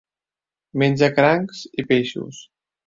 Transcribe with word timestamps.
Menja 0.83 1.11
crancs 1.21 1.63
i 1.85 1.89
peixos. 1.93 2.45